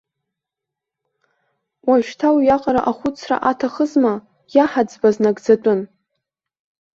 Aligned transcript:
Уажәшьҭа 1.87 2.29
уиаҟара 2.35 2.81
ахәыцра 2.91 3.37
аҭахызма, 3.49 4.13
иаҳаӡбаз 4.55 5.15
нагӡатәын. 5.23 5.81